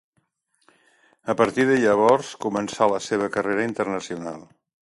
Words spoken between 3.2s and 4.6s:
carrera internacional.